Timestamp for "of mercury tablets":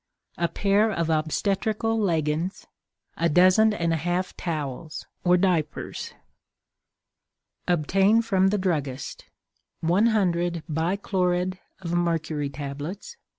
11.81-13.15